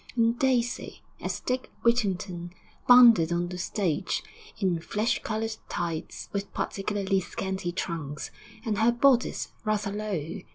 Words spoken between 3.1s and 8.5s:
on the stage in flesh coloured tights, with particularly scanty trunks,